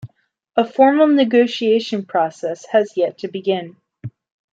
[0.55, 3.77] A formal negotiation process has yet to begin.